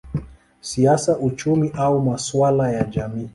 [0.61, 3.29] siasa, uchumi au masuala ya jamii.